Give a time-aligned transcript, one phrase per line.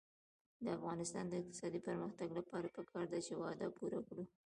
[0.63, 4.23] د افغانستان د اقتصادي پرمختګ لپاره پکار ده چې وعده پوره کړو.